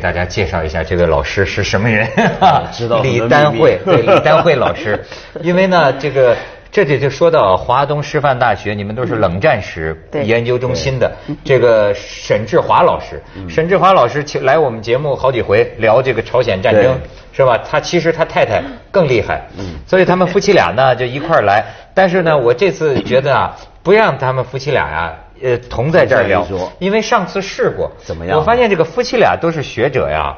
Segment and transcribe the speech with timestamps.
[0.00, 2.08] 给大家介绍一下这位老师是什么人。
[2.72, 4.98] 知道李丹慧，对李丹慧 老师，
[5.42, 6.34] 因为呢，这个
[6.72, 9.94] 这里就说到华东师范大学，你们都是冷战史
[10.24, 13.22] 研究中心的这个沈志华老师。
[13.46, 16.98] 沈志华老师请来我们节目好几回聊这个朝鲜战争。
[17.32, 17.58] 是吧？
[17.58, 19.42] 他其实他太太更厉害，
[19.86, 21.64] 所以他们夫妻俩呢就一块儿来。
[21.94, 26.46] 但是呢，我这次觉得啊，不让他们夫妻俩呀、呃，同在这儿聊
[26.78, 30.36] 因为上次试过，怎么样我发现这个夫妻俩都是学者呀，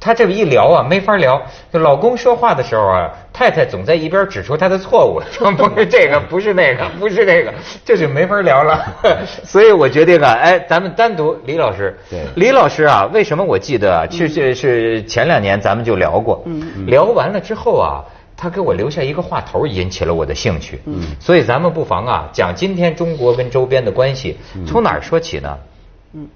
[0.00, 1.40] 他这么一聊啊，没法聊。
[1.72, 7.52] 就老公说话的时候啊，太太总在一边指出他的错误， 说不是这个，不是那个， 不是那个，
[7.84, 8.84] 这就没法聊了。
[9.44, 16.42] 所以我决定啊，哎，咱们单独李老师，对李老师啊，为什么我记得啊，是是是前两年咱们就聊过，
[16.86, 18.02] 聊完了之后啊。
[18.40, 20.80] 他给我留下一个话头，引起了我的兴趣。
[20.86, 25.58] 嗯，所以咱们不妨啊，讲今天中国跟周边的关系，从哪儿说起呢？
[26.14, 26.28] 嗯。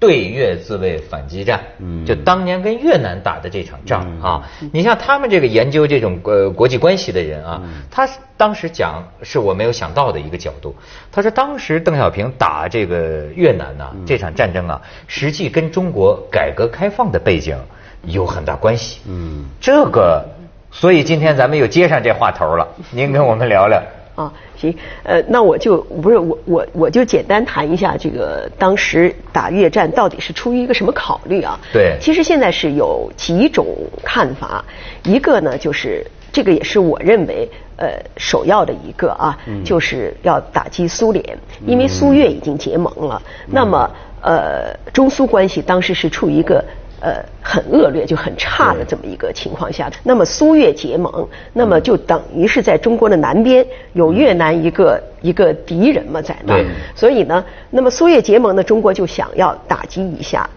[0.00, 2.06] 对越自卫反击战，嗯。
[2.06, 8.08] 就当年跟越南打的这场仗啊，你像他们这个研究这种呃国际关系的人啊，他
[8.38, 10.74] 当时讲是我没有想到的一个角度。
[11.12, 17.58] 他说当时邓小平打这个越南呐、这场战争啊，实际跟中国改革开放的背景
[18.06, 19.00] 有很大关系。
[19.06, 20.26] 嗯，这个，
[20.72, 23.82] 所以今天咱们又接上这话头了， 您跟我们聊聊。
[24.16, 31.58] 啊，行，呃，那我就不是我我我就简单谈一下这个当时打越战到底是出于一个什么考虑啊？
[31.72, 33.66] 对其实现在是有几种
[34.04, 34.62] 看法，
[35.04, 46.62] 一个呢就是这个也是我认为呃首要的一个啊，就是要打击苏联，因为苏越已经结盟了，那么呃中苏关系当时是处于一个。
[47.00, 56.62] 呃，很恶劣，就很差的这么一个情况下，那么苏越结盟，那么就等于是在中国的南边有越南一个一个敌人嘛在那，
[56.94, 60.48] 所以呢，那么苏越结盟呢，中国就想要打击一下，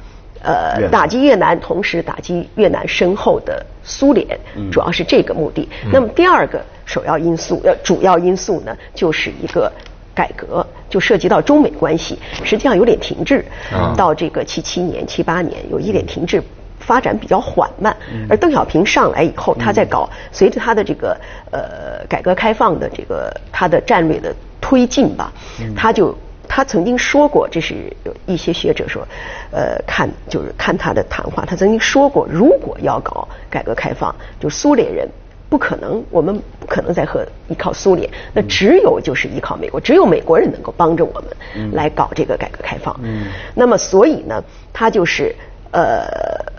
[0.41, 4.38] 呃打击越南，同时打击越南身后的苏联，
[4.69, 5.69] 主要是这个目的。
[5.94, 9.72] 那么第二个首要因素，呃，主要因素呢，就是一个。
[10.13, 16.41] 改革就涉及到中美关系，实际上有点停滞，啊到这个七七年、七八年有一点停滞，
[16.79, 17.96] 发展比较缓慢。
[18.29, 21.18] 而邓小平上来以后，他在搞，随着他的这个
[21.52, 25.31] 呃改革开放的这个他的战略的推进吧，
[25.75, 26.16] 他就
[26.47, 27.73] 他曾经说过，这是
[28.03, 29.07] 有一些学者说，
[29.52, 35.09] 呃，看就是看他的谈话，他曾经说过，如果要搞改革开放，就苏联人。
[35.53, 43.00] 不可能，我们不可能再和依靠苏联，那只有就是依靠美国，只有美国人能够帮着我们来搞这个改革开放。
[43.03, 44.44] 嗯那么所以呢，
[44.74, 45.36] 他就是
[45.69, 46.08] 呃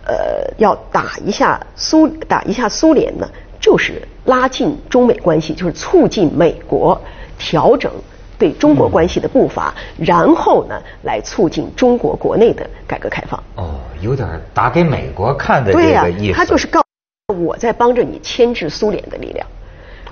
[0.06, 3.28] 呃要打一下苏打一下苏联呢，
[3.58, 6.96] 就是拉近中美关系，就是促进美国
[7.36, 7.90] 调整
[8.38, 13.42] 对中国关系的步伐，然后呢来促进中国国内的改革开放。
[13.56, 16.34] 哦，有点打给美国看的这个意思。
[16.34, 16.83] 他就是告
[17.32, 19.46] 我在帮着你牵制苏联的力量。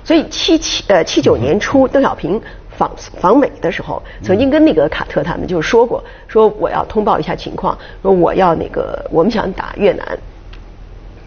[0.02, 2.40] 所以七七呃七九年初，邓小平
[2.70, 2.90] 访
[3.20, 10.18] 访美的时候，曾经跟那个卡特他们就是说过，说我要通报一下情况，说我要那个我们想打越南，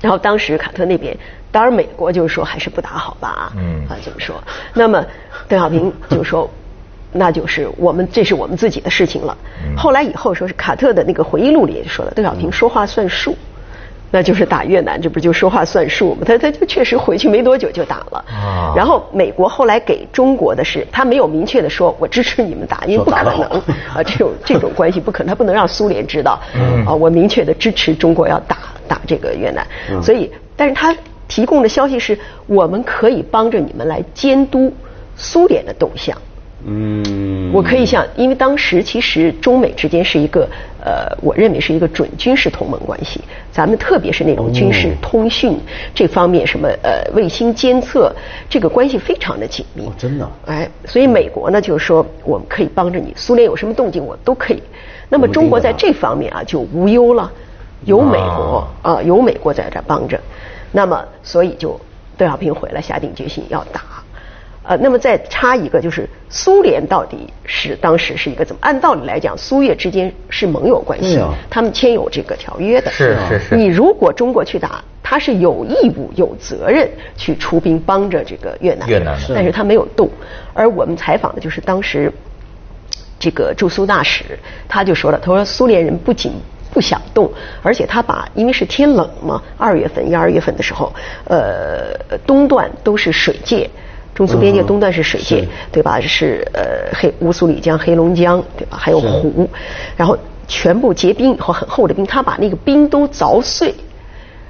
[0.01, 1.16] 然后当时卡特那边，
[1.51, 4.44] 当然美国就是说还是不打好吧，嗯啊这么说。
[4.74, 5.06] 那么
[5.47, 6.50] 邓小平就说，
[7.12, 9.38] 那就是我们这是我们自己的事情了。
[9.78, 13.38] 后来以后说是卡特的那个回忆录里也说了，邓小平说话算数。
[14.12, 16.22] 那就是打越南，这不就说话算数吗？
[16.26, 18.26] 他他就确实回去没多久就打了。
[18.30, 23.42] 啊然后美国后来给中国的是，他没有明确的说我支持你们打，因为不可能
[23.94, 26.40] 啊，这种这种关系不可能，他不能让苏联知道。
[26.56, 28.58] 嗯啊，我明确的支持中国要打
[28.88, 29.66] 打这个越南。
[29.90, 30.96] 嗯所以，但是他
[31.28, 32.18] 提供的消息是
[32.48, 34.72] 我们可以帮着你们来监督
[35.16, 36.16] 苏联的动向。
[36.68, 40.50] 嗯，我可以想，因为当时其实中美之间是一个
[40.84, 43.22] 呃，我认为是一个准军事同盟关系。
[43.52, 45.58] 咱们特别是那种军事通讯
[45.94, 48.12] 这方面，什么呃卫星监测，
[48.50, 49.86] 这个关系非常的紧密。
[49.86, 54.62] 哦真的哎，所以美国呢就是说，我们可以帮着你，苏联有什么动静我都可以。
[55.07, 57.31] 那么中国在这方面啊就无忧了，
[57.86, 60.19] 有美国啊、有美国在这儿帮着，
[60.72, 61.80] 那么所以就
[62.18, 63.81] 邓小平回来下定决心要打。
[64.67, 68.59] 呃，那么再插一个，就是苏联到底是当时是一个怎么？
[68.62, 71.19] 按道理来讲，苏越之间是盟友关系，
[71.51, 72.89] 他们签有这个条约的。
[72.89, 78.94] 是是是你如果中国去打，他是有义务、有责任去出兵帮着这个越南的。
[78.94, 80.09] 越南但是他没有动。
[80.53, 82.12] 而我们采访的就是当时
[83.19, 84.23] 这个驻苏大使，
[84.67, 86.31] 他就说了，他说苏联人不仅
[86.73, 87.31] 不想动，
[87.62, 90.91] 而且他把因为是天冷嘛，二月份、一二月份的时候，
[91.25, 91.94] 呃，
[92.25, 93.69] 东段都是水界。
[94.15, 96.00] 中苏边界东段是水界，是对吧？
[96.00, 98.77] 是呃黑乌苏里江、黑龙江，对吧？
[98.77, 99.47] 还有湖，
[99.97, 100.17] 然后
[100.47, 103.75] 全部结冰以后很厚的冰，他把那个冰都凿碎，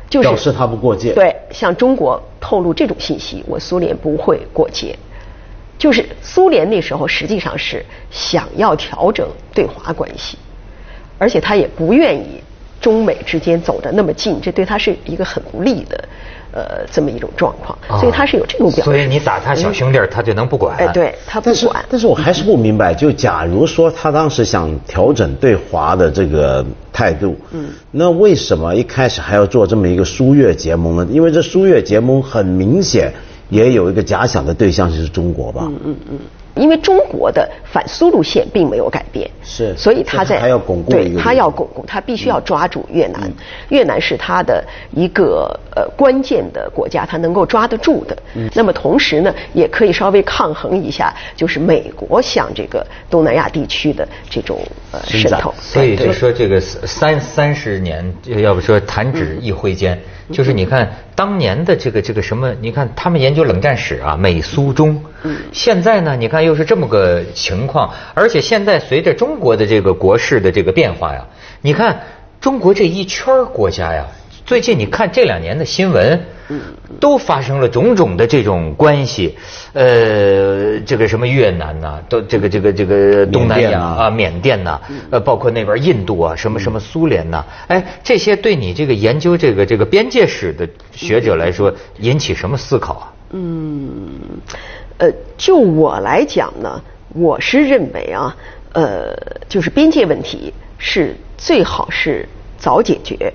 [0.07, 1.13] 就是表示他不过界。
[1.13, 4.95] 对，向中国透露这种信息，我苏联不会过界。
[5.77, 10.37] 就是苏联那时候实际上是想要调整对华关系，
[11.17, 12.41] 而且他也不愿意
[12.85, 15.97] 中美之间走得那么近，这对他是一个很不利的。
[16.57, 18.85] 呃，这么一种状况，所以他是有这种表。
[18.85, 20.77] 所以你打他小兄弟，他就能不管？
[20.77, 21.83] 哎，对他不管。
[21.89, 31.05] 但是我还是不明白， 就假如说他当时想调整对华的这个态度，嗯，那为什么一开始还要做这么一个苏越结盟呢？
[31.11, 33.11] 因为这苏越结盟很明显
[33.49, 35.63] 也有一个假想的对象就是中国吧？
[35.65, 36.19] 嗯嗯嗯。
[36.55, 43.29] 因为中国的反苏路线并没有改变，是，所以他在还要巩固对，他要巩固，他必须要抓住越南，
[43.69, 48.17] 越南是他的一个呃关键的国家，他能够抓得住的。
[48.53, 54.59] 那么同时呢，也可以稍微抗衡一下，就是美国向这个东南亚地区的这种
[54.91, 55.53] 呃渗透。
[55.59, 59.99] 所以就说这个三三十年，要不说弹指一挥间。
[60.31, 65.03] 就是你看当年的这个这个什么，你看他们研究冷战史啊，美苏中。
[65.25, 65.35] 嗯。
[65.51, 71.25] 现在呢，你看又是这么个情况，而且现在随着中国的这个国势的这个变化呀，
[71.61, 71.99] 你看
[72.39, 74.05] 中国这一圈国家呀。
[74.45, 76.21] 最近你看这两年的新闻，
[76.99, 79.35] 都发生了种种的这种关系，
[79.73, 84.79] 呃，这个什么越南呐，都这个这个这个东南亚啊，缅甸呐，
[85.09, 93.13] 呃，包括那边印度啊，什么什么苏联呐，哎，这些对你这个研究这个这个边界史的学者来说，引起什么思考啊？
[93.31, 94.11] 嗯，
[94.97, 96.81] 呃，就我来讲呢，
[97.13, 98.35] 我是认为啊，
[98.73, 99.13] 呃，
[99.49, 102.27] 就是边界问题是最好是
[102.57, 103.33] 早解决。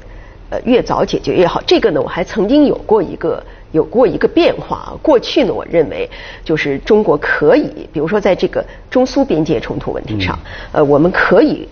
[0.50, 1.62] 呃，越早解决越好。
[1.64, 3.40] 这个呢，我还曾经有过一个
[3.70, 4.92] 有过一个变化。
[5.00, 6.10] 过去呢，我认为
[6.44, 10.36] 就是中国可以，比如说在这个中苏边界冲突问题上，
[10.72, 11.68] 呃，我们可以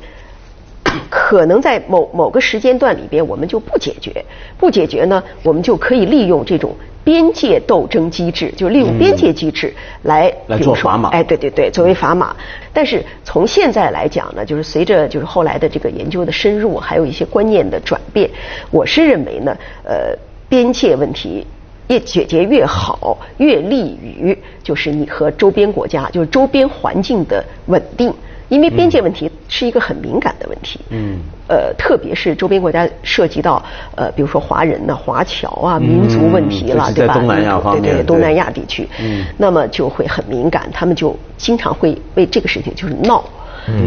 [1.10, 4.24] 可能在某某个时间段里边，我们就不解决，
[4.56, 6.76] 不解决呢，我们就可以利用这种。
[7.08, 9.72] 边界斗争机制，就利用边界机制
[10.02, 11.08] 来来做砝码。
[11.08, 12.36] 哎，对对对，作为砝码。
[12.70, 18.28] 但是从现在来讲呢，就是随着就是后来的这个研究的深入，还有一些观念的转变，
[18.70, 20.14] 我是认为呢，呃，
[20.50, 21.46] 边界问题
[21.86, 28.12] 越解决越好，越利于就是你和周边国家，就是周边环境的稳定。
[28.48, 31.18] 因为边界问题是一个很敏感的问题，嗯，
[31.48, 33.62] 呃，特别是周边国家涉及到
[33.94, 37.14] 呃，比如说华人呐、华侨啊、民族问题了，对吧？
[37.14, 43.22] 东南亚方面，对对，东南亚地区，嗯，那么就会很敏感，他们就经常会为这个事情就是闹，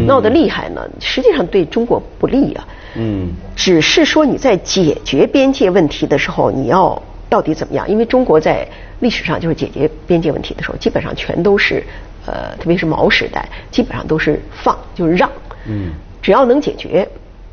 [0.06, 0.88] 闹得厉害呢。
[1.00, 7.88] 实际上对中国不利啊，嗯，只是说你在解决边界问题的时候，你要到底怎么样？
[7.90, 8.64] 因为中国在
[9.00, 11.82] 历史上就是解决边界问题的时候，基本上全都是。
[12.26, 15.30] 呃，特别是毛时代，基本上都是放，就是让。
[15.66, 15.92] 嗯。
[16.20, 17.08] 只要能解决，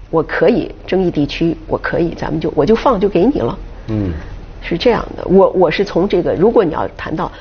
[0.10, 3.58] 我可以争议地区，我可以，咱们就我就放就给你了。
[3.88, 4.14] 嗯。
[4.62, 7.32] 是这样的，我我是从这个，如果你要谈到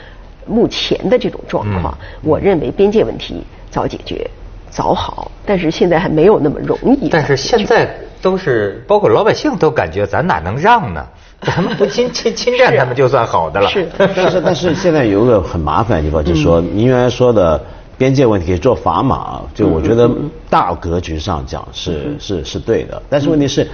[0.47, 4.31] 目前的这种状况，我认为边界问题早解决
[4.71, 7.09] 早好，但是现在还没有那么容易。
[7.09, 7.89] 但是现在
[8.23, 11.07] 都是包括老百姓都感觉咱哪能让呢？
[11.47, 13.69] 咱们不侵侵侵占他们就算好的了。
[13.69, 17.61] 是， 但是但是现在有个很麻烦的地方，就是说您原来说的
[17.97, 20.11] 边界问题做砝码，就我觉得
[20.51, 23.01] 大格局上讲是是是对的。
[23.09, 23.69] 但是问题是，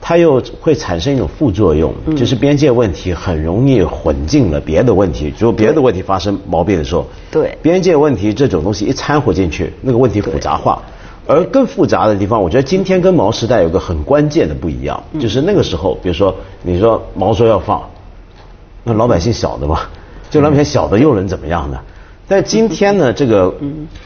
[0.00, 10.80] 它又会产生一种副作用，就是边界问题很容易混进了别的问题，就别的问题发生毛病的时候，对边界问题这种东西一掺和进去，那个问题复杂化。
[11.26, 17.82] 而更复杂的地方，我觉得今天跟毛时代有个很关键的不一样，就是那个时候，比如说你说毛说要放，
[18.84, 19.80] 那老百姓晓得吗？
[20.30, 21.78] 就老百姓晓得又能怎么样呢？
[22.26, 23.54] 但今天呢，这个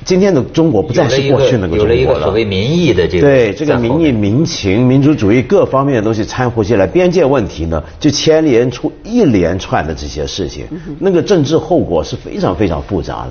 [0.04, 1.78] 今天的中国不再是过去那个中国了。
[1.78, 10.66] 有了一个所谓民意的这个对这个民意、民情、民族主义各方面的东西掺和进来，边界问题呢就牵连出一连串的这些事情，
[10.98, 13.30] 那个政治后果是非常非常复杂的。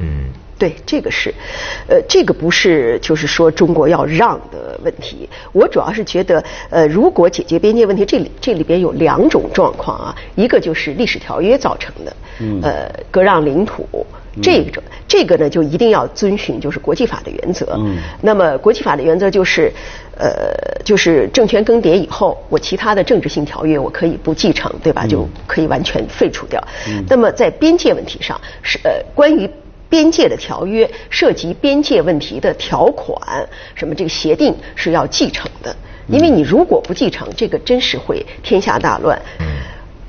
[0.00, 0.24] 嗯。
[0.62, 1.34] 对，这个是，
[1.88, 5.28] 呃，这个不是就是说中国要让的问题。
[5.50, 6.40] 我主要是觉得，
[6.70, 12.16] 呃，如果解决边界问题，这里这里边有两种状况啊，一个就是历史条约造成的，
[12.62, 14.06] 呃，割让领土，
[14.40, 17.76] 这个这个呢就一定要遵循就是国际法的原则。
[18.20, 19.72] 那么国际法的原则就是，
[20.16, 20.54] 呃，
[20.84, 25.04] 就是政权更迭以后，我其他的政治性条约我可以不继承，对吧？
[25.08, 26.62] 就可以完全废除掉。
[27.08, 29.50] 那么在边界问题上，是呃关于。
[29.92, 35.76] 边界的条约涉及边界问题的条款，什么这个协定是要继承的，
[36.08, 39.20] 因为你如果不继承，这个真是会天下大乱。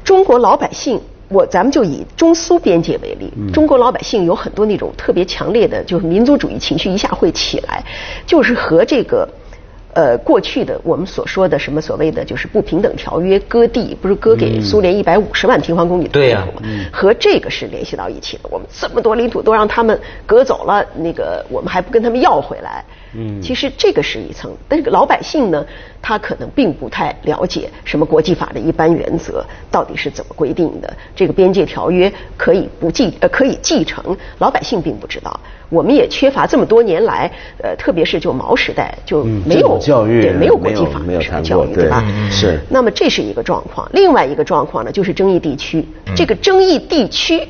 [0.01, 0.97] 中国老百姓，
[1.27, 7.83] 我咱们就以中苏边界为例，中国老百姓有很多那种特别强烈的，就是民族主义情绪一下会起来，
[8.25, 9.27] 就是和这个
[9.93, 16.61] 呃，过去的我们所说的什么所谓的就是不平等条约割地，不是割给苏联一百五十万平方公里的领土吗？
[16.91, 18.49] 和这个是联系到一起的。
[18.49, 22.83] 我们这么多领土都让他们割走了，那个我们还不跟他们要回来。
[23.15, 25.65] 嗯，其实这个是一层，但是老百姓呢，
[26.01, 30.91] 他可能并不太了解什么国际法的一般原则到底是怎么规定的。
[31.15, 35.39] 这个边界条约可以不继呃可以继承，老百姓并不知道。
[35.69, 42.03] 我们也缺乏这么多年来，呃，特别是就毛时代就没有、嗯教育对没有国际没有没有法的什么教育，对吧？
[42.29, 45.83] 是那么这是一个状况，另外一个状况呢，就是争议地区。
[46.15, 47.47] 这个争议地区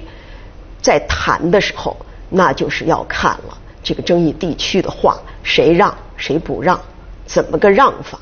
[0.82, 1.96] 在谈的时候，
[2.30, 6.80] 那就是要看了这个争议地区的话，谁让谁不让，
[7.26, 8.18] 怎么个让法，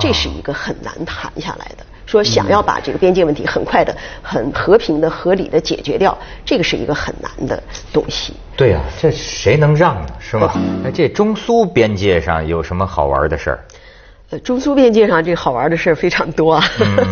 [0.00, 1.84] 这是一个很难谈下来的。
[2.06, 7.60] 说想要把这个边界问题很快的、很和平的、合理的解决掉，这个是一个很难的
[7.92, 8.34] 东西。
[8.56, 10.06] 对呀、这谁能让呢？
[10.20, 10.54] 是吧？
[10.82, 13.64] 那，这中苏边界上有什么好玩的事儿？
[14.34, 16.64] 呃，中苏边界上这个好玩的事儿非常多啊，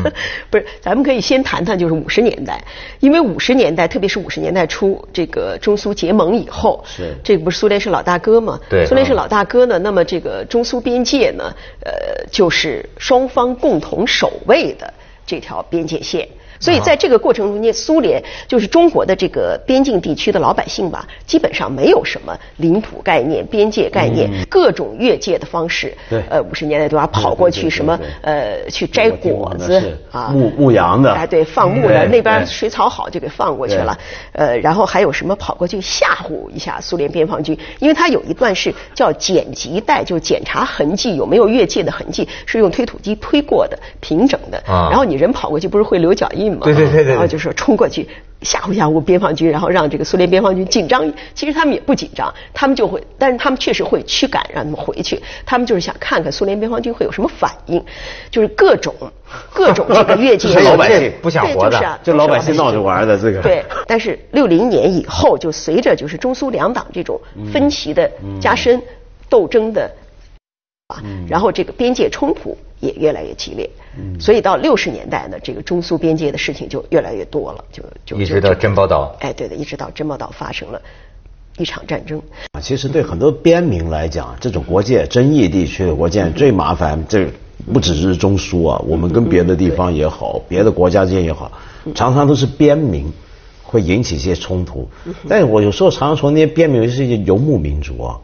[0.50, 2.62] 不是，咱们可以先谈谈就是五十年代，
[3.00, 8.59] 因为五十年代，特别是五十年代初，这个中苏结盟以后，是这个不是苏联是老大哥嘛？
[8.69, 11.45] 对苏联是老大哥呢，那么这个中苏边界呢，
[11.85, 11.93] 呃，
[12.31, 14.93] 就是双方共同守卫的
[15.26, 16.26] 这条边界线。
[16.62, 25.92] 所以在这个过程中间，苏联就是中国的这个边境地区的老百姓吧，基本上没有什么领土概念、边界概念，各种越界的方式。
[26.09, 27.04] 对呃，五十年代对吧？
[27.09, 33.99] 跑过去什么呃，去摘果子是啊，牧牧羊的哎，对，放牧的那边水草好就给放过去了。
[34.33, 44.62] 呃，然后还有什么跑过去吓唬一下苏联边防军，因为他有一段是叫检级带，就检查痕迹有没有越界的痕迹，是用推土机推过的，平整的。
[44.66, 46.61] 啊然后你人跑过去不是会留脚印吗？
[46.64, 48.09] 对对对对对然后就说冲过去
[48.42, 51.12] 吓唬吓唬边防军，然后让这个苏联边防军紧张。
[51.35, 55.21] 其实他们也不紧张，他们就会，但是他们确实会驱赶让他们回去。
[55.47, 57.85] 他们就是想看看苏联边防军会有什么反应，
[58.30, 58.94] 就是各种
[59.52, 67.21] 各种这个越界 老百姓对不想活的就是啊就老百姓闹着玩的这个对，但是六零年以后，就随着就是中苏两党这种
[67.52, 68.82] 分歧的加深、
[69.28, 69.90] 斗争的
[70.88, 73.71] 啊，然后这个边界冲突也越来越激烈，
[74.19, 79.17] 所以到六十年代呢，这个中苏边界的事情就越来越多了，就就一直到珍宝岛。
[79.21, 80.83] 哎，对的，一直到珍宝岛发生了
[81.59, 82.21] 一场战争。
[82.51, 87.29] 啊，其实对很多边民来讲，这种国界争议地区的国界最麻烦，这
[87.73, 91.53] 不只是中苏啊，我们跟别的地方也好，别的国家之间也好，
[91.95, 93.07] 常常都是边民
[93.62, 94.89] 会引起一些冲突。
[95.29, 98.19] 但是我有时候常常从那些边民，尤其是一些游牧民族啊，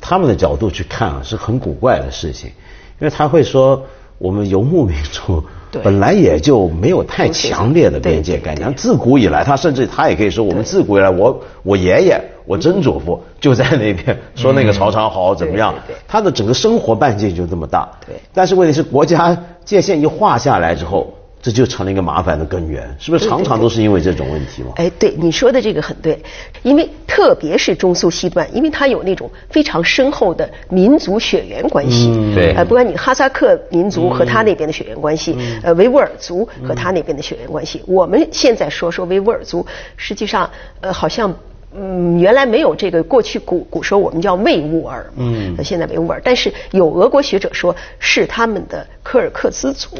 [0.00, 2.52] 他们的角度去看啊，是很古怪的事情，
[3.02, 3.82] 因为他会说
[4.16, 5.42] 我们游牧民族。
[5.82, 15.74] 本来也就没有太强烈的边界概念，自古以来，他甚至他也可以说，我们自古以来，我我爷爷、我曾祖父就在那边说那个曹操好怎么样
[16.06, 17.88] 他的整个生活半径就这么大。
[18.06, 23.28] 对但是问题是，国家界限一划下来之后，这就成了一个麻烦的根源，是不是？
[23.28, 24.68] 常常都是因为这种问题吗？
[24.76, 26.16] 哎，对你说的这个很对，
[26.62, 32.08] 因为特别是中苏西段，因为它有那种非常深厚的民族血缘关系。
[32.10, 40.48] 嗯对呃，不管你哈萨克民族和他那边的血缘关系，呃，维吾尔族和他那边的血缘关系，我们现在说说维吾尔族，实际上
[40.80, 41.34] 呃好像。
[41.74, 49.96] 嗯，原来没有这个，过去古古时候我们叫维吾尔，嗯呃现在维吾尔，但是有俄国学者说是他们的柯尔克孜族。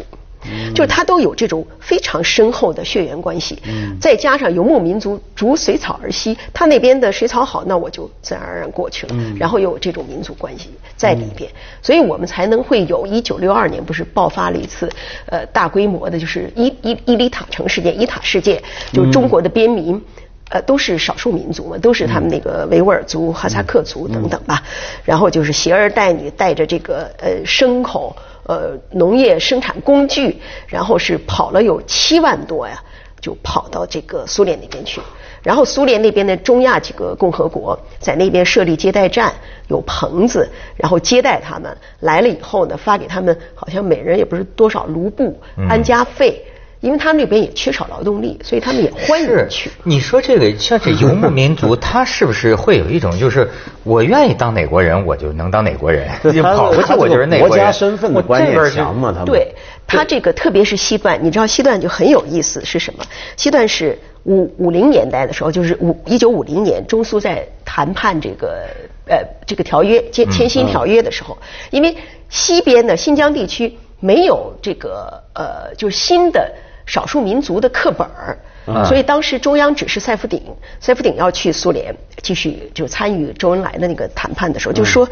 [0.74, 3.58] 就是他都有这种非常深厚的血缘关系，
[4.00, 14.90] 再加上游牧民族逐水草而息，他那边的水草好，那我就自然而然过去了，然后又有这种民族关系在里边，所以我们才能会有一九六二年不是爆发了一次
[15.26, 20.02] 呃大规模的，就是伊伊伊犁塔城事件、伊塔事件，就是中国的边民。
[20.52, 24.62] 呃，都是少数民族嘛，都是他们那个维吾尔族、哈萨克族等等吧。
[25.02, 28.14] 然后就是携儿带女，带着这个呃牲口、
[28.46, 32.78] 呃农业生产工具，然后是跑了有七万多呀，
[33.18, 35.00] 就跑到这个苏联那边去。
[35.42, 39.32] 然后苏联那边的中亚几个共和国在那边设立接待站，
[39.68, 46.44] 有棚子，然后接待他们来了以后呢，发给他们好像每人也不是多少卢布安家费。
[46.82, 49.70] 因为他们那边也缺少劳动力，所以他们也欢迎是去。
[49.84, 53.48] 你说这个 像这游牧民族， 他是不是会有一种就是
[53.84, 57.48] 我愿意当哪国人，我就能当哪国人， 他跑过去我他这个就是那国人。
[57.48, 59.54] 国家身份的我观念强嘛他们对
[59.86, 63.04] 他这个，特别是西段，你知道西段就很有意思是什么？
[63.36, 68.66] 西段是五五零年代的时候，就是五一九五零年，中苏在谈判这个
[69.06, 71.38] 呃这个条约签签新条约的时候，
[71.70, 71.96] 因为
[72.28, 76.50] 西边的新疆地区没有这个呃就是新的
[76.86, 78.38] 少数民族的课本儿。
[78.64, 80.40] 嗯所以当时中央指示塞夫鼎，
[80.78, 85.08] 塞夫鼎要去苏联继续就参与周恩来的那个谈判的时候，就说，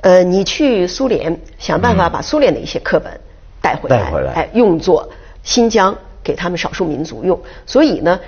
[0.00, 3.12] 呃，你去苏联想办法把苏联的一些课本
[3.60, 4.32] 带回来，带回来。
[4.32, 5.06] 哎，用作
[5.42, 7.38] 新疆给他们少数民族用。
[7.66, 8.18] 所以呢，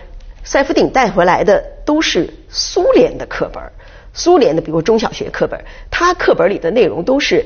[0.45, 3.73] 塞夫鼎带回来的都是苏联的课本儿，
[4.21, 7.45] 苏联的，比如中小学课本儿，它课本里的内容都是。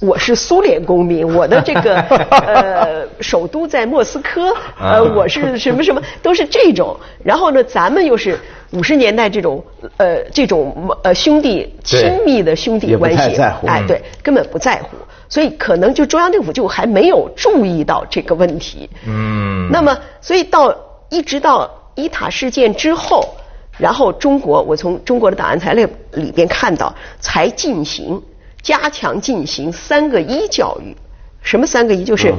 [0.00, 1.96] 我是苏联公民，我的这个
[2.46, 6.94] 呃首都在莫斯科，呃我是什么什么，都是这种。
[7.24, 8.38] 然后呢，咱们又是
[8.72, 9.64] 五十年代这种
[9.96, 14.88] 呃这种呃兄弟亲密的兄弟关系，太在乎哎对，根本不在乎。
[15.28, 18.90] 所以可能就中央政府就还没有注意到这个问题。
[19.06, 20.76] 嗯那么，所以到
[21.08, 23.34] 一直到伊塔事件之后，
[23.82, 28.22] 然后中国，我从中国的档案材料里边看到，才进行
[28.62, 30.94] 加强进行三个一教育。
[31.42, 32.04] 什么三个一？
[32.04, 32.38] 就是嗯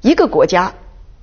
[0.00, 0.72] 一个国家。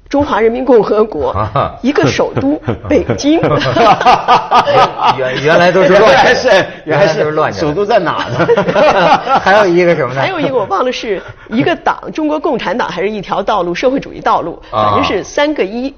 [0.07, 3.39] 中华人民共和国啊，一个首都 北京，
[5.17, 8.47] 原原来都是乱着原来是原来都是乱的首都在哪呢？
[9.41, 10.21] 还有一个什么呢？
[10.21, 15.93] 还有一个我忘了是一个党，中国共产党还是一条道路，社会主义道路，啊反正是三个一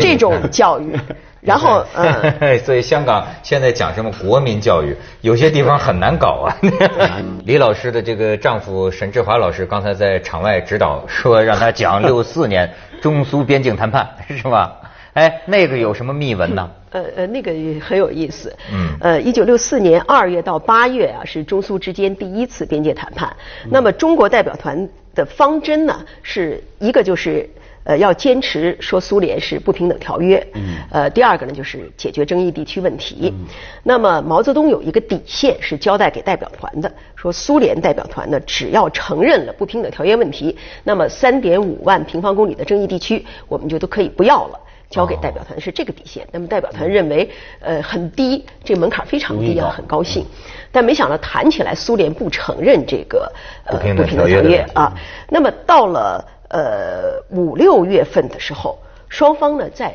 [0.00, 0.98] 这种教育。
[1.44, 6.56] 然后， 嗯，所以香港现在讲什么国民教育，有些地方很难搞啊。
[7.44, 12.72] 李老师的这个丈夫沈志华老师刚才在场外指导说，让他讲 六四年
[13.02, 14.72] 中苏边境谈判，是吧？
[15.12, 16.70] 哎，那个有什么秘闻呢？
[16.90, 18.56] 呃呃，那个也很有意思。
[18.72, 23.30] 嗯呃，一九六四年二月到八月啊，是中苏之间第一次边界谈判。
[23.68, 27.50] 那么中国代表团的方针呢，是一个就是。
[27.84, 30.44] 呃，要坚持说苏联是不平等条约。
[30.54, 30.76] 嗯。
[30.90, 33.32] 呃，第二个呢，就是解决争议地区问题。
[33.32, 33.46] 嗯。
[33.82, 44.60] 那么毛泽东有一个底线是交代给代表团的，说苏联代表团呢，只要承认了不平等条约问题，那么三点五万平方公里的争议地区，我们就都可以不要了。
[44.90, 50.24] 交给代表团是这个底线，那么代表团认为，呃，很低，这门槛非常低啊，很高兴。
[50.70, 53.32] 但没想到谈起来，苏联不承认这个
[53.64, 54.92] 呃不平等条约啊。
[55.28, 59.92] 那么到了呃五六月份的时候，双方呢在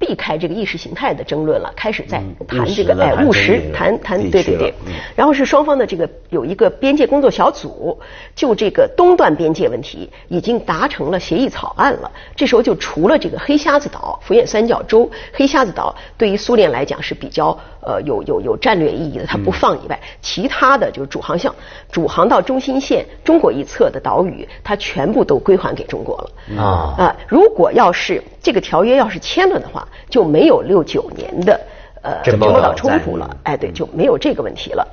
[0.00, 4.92] 避开这个意识形态的争论了，开始在嗯谈这个哎务实谈谈对对对嗯。
[5.16, 7.98] 然后是双方的这个有一个边界工作小组，
[8.32, 12.08] 就这个东段边界问题已经达成了协议草案了。
[12.36, 17.58] 这时候就除了这个黑瞎子岛、福建三角洲、黑瞎子岛对于苏联来讲是比较
[17.88, 21.54] 呃有有有战略意义的，它不放以外，其他的就是主航向、
[21.90, 26.62] 主航到中心线中国一侧的岛屿，它全部都归还给中国了。
[26.62, 31.58] 啊啊，如果要是这个条约要是签了的话，就没有六九年的
[32.02, 34.86] 呃珍宝岛岛冲突了，哎，对，就没有这个问题了。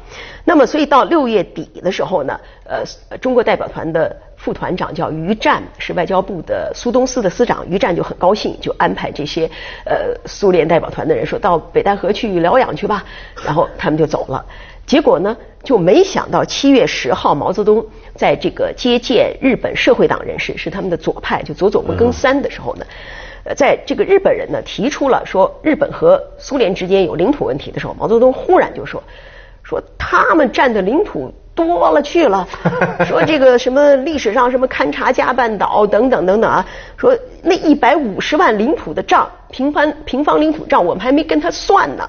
[0.45, 9.49] 那么，所以到六月底的时候呢，呃，中国代表团的副团长叫于战，是外交部的苏东司的司长，于战就很高兴，就安排这些
[9.85, 13.03] 呃苏联代表团的人说到北戴河去疗养去吧，
[13.43, 14.45] 然后他们就走了。
[14.85, 22.85] 结果呢，就没想到七月十号，毛泽东在这个接见日本社会党人士，是他们的左派，就佐佐木耕三的时候呢，
[23.45, 29.01] 呃，在这个日本人呢提出了说日本和苏联之间有领土问题的时候，毛泽东忽然就说，
[29.63, 32.47] 说他们占的领土多了去了，
[33.07, 36.65] 说这个什么历史上什么勘察加半岛等等等等啊，
[36.97, 42.07] 说那一百五十万领土的账，平方平方领土账，我们还没跟他算呢。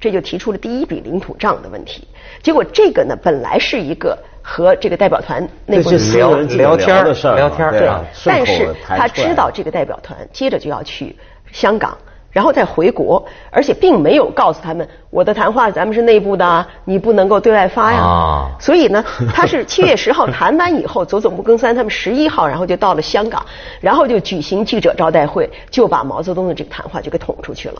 [0.00, 2.06] 这就提出了第一笔领土账的问题。
[2.42, 11.16] 结果这个呢，本来是一个和这个代表团内部聊人聊天的事儿聊天对啊啊，顺口但是他知道这个代表团接着就要去
[11.52, 11.96] 香港，
[12.34, 18.00] 然后再回国，而且并没有告诉他们我的谈话咱们是内部的啊，你不能够对外发呀。
[18.00, 23.46] 啊所以呢，他是七月十号 谈完以后，佐佐木耕三他们十一号，然后就到了香港，
[23.80, 27.76] 然后就举行记者招待会，就把毛泽东的这个谈话就给捅出去了。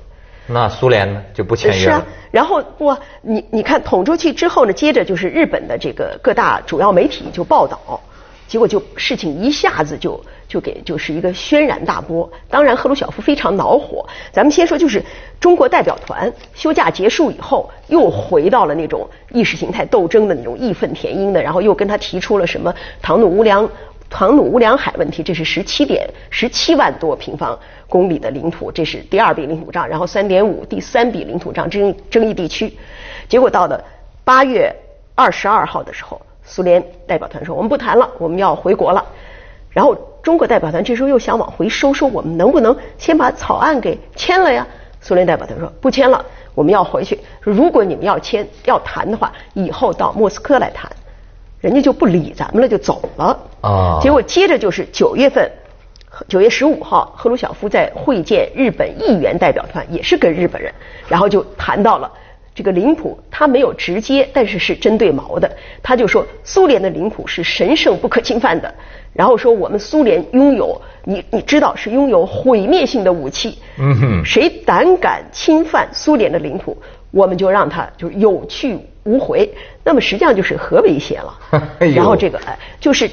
[0.46, 8.00] 那苏联呢就不签约了是啊。，然后不，你你看捅出去之后呢，接着就是日本的这个各大主要媒体就报道，
[8.46, 12.30] 结果就事情一下子就就给就是一个轩然大波。
[12.48, 14.06] 当然，赫鲁晓夫非常恼火。
[14.32, 15.02] 咱们先说，就是
[15.40, 23.68] 中国代表团休假结束以后，又回到了那种意识形态斗争的那种义愤填膺的，然后又跟他提出了什么唐努乌梁。
[24.10, 32.72] 唐努乌梁海问题，这是十七点十七万多平方公里的领土，这是第二笔领土账，然后三点五第三笔领土账争争议地区，
[33.28, 33.82] 结果到了
[34.22, 34.72] 八月
[35.16, 39.04] 二十二号的时候，苏联代表团说我们不谈了，我们要回国了。
[39.70, 44.66] 然后中国代表团这时候又想往回收，说我们能不能先把草案给签了呀？
[45.00, 47.18] 苏联代表团说不签了，我们要回去。
[47.40, 50.90] 如果你们要签要谈的话，以后到莫斯科来谈。
[51.60, 53.38] 人家就不理咱们了，就走了。
[53.62, 55.50] 啊结果接着就是九月份，
[56.28, 60.70] 九月十五号，赫鲁晓夫在会见日本议员代表团，也是跟日本人，
[61.08, 62.12] 然后就谈到了
[62.54, 65.50] 这个领土他没有直接，但是是针对毛的。
[65.82, 68.72] 他就说苏联的领土是神圣不可侵犯的，
[69.12, 73.58] 然后说我们苏联拥有你你知道是拥有毁灭性的武器。
[73.76, 76.78] 嗯哼，谁胆敢侵犯苏联的领土，
[77.10, 79.52] 我们就让他就是有去无回。
[79.82, 81.36] 那么实际上就是核威胁了。
[81.94, 83.10] 然后这个哎，就是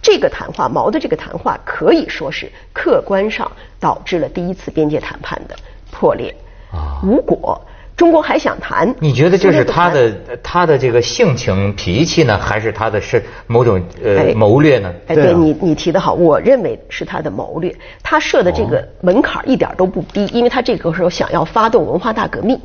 [0.00, 5.56] 这个谈话，毛的这个谈话可以说是客观上导致了第一次边界谈判的
[5.90, 6.32] 破裂。
[6.70, 7.60] 啊，无果。
[7.96, 8.94] 中国还想谈？
[9.00, 14.92] 你觉得这是他的他的这个性情脾气呢，还是他的是某种呃谋略呢？
[15.06, 17.74] 哎，对你你提的好，我认为是他的谋略。
[18.02, 22.60] 他设的这个门槛一点都不低，因为他这个时候想要发动文化大革命，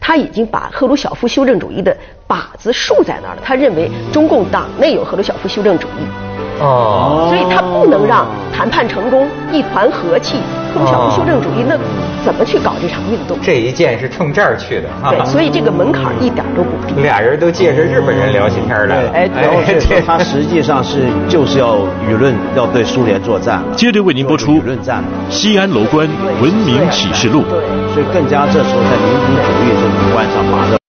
[0.00, 3.42] 他已经把赫鲁晓夫修正主义的靶子竖在那儿了。
[3.44, 10.38] 他认为中共党内有赫鲁晓夫修正主义，哦，所以他不能让谈判成功一团和气。
[10.74, 11.78] 赫鲁晓夫修正主义那。
[12.24, 13.36] 怎么去搞这场运动？
[13.42, 17.02] 这一箭是冲这儿去的，对，所以这个门槛一点都不低。
[17.02, 23.60] 俩人都借着日本人聊起天来了，哎，对，他实际上是就是要舆论要对苏联作战。
[23.74, 26.08] 接着为您播出舆论战，西安楼观
[26.40, 27.42] 文明启示录。
[27.50, 27.58] 对，
[27.92, 30.81] 所以更加这时候在民族主义这个观上发生。